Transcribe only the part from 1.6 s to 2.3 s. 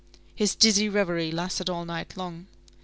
all night